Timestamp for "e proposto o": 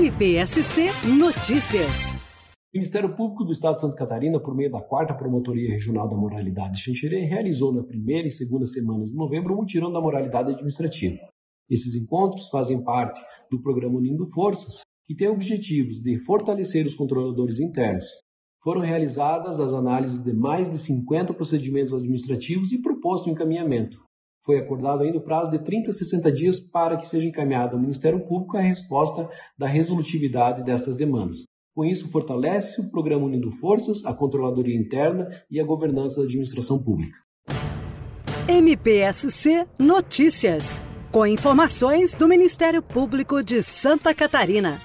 22.72-23.30